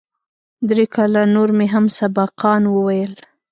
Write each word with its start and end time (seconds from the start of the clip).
درې 0.69 0.85
کاله 0.95 1.21
نور 1.35 1.49
مې 1.57 1.67
هم 1.73 1.85
سبقان 1.97 2.63
وويل. 2.69 3.13